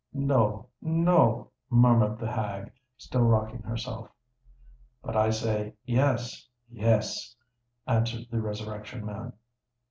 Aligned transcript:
"No—no," 0.15 1.51
murmured 1.69 2.17
the 2.17 2.31
hag, 2.31 2.71
still 2.97 3.21
rocking 3.21 3.61
herself. 3.61 4.09
"But 5.03 5.15
I 5.15 5.29
say 5.29 5.75
yes—yes," 5.85 7.35
answered 7.85 8.25
the 8.31 8.41
Resurrection 8.41 9.05
Man. 9.05 9.33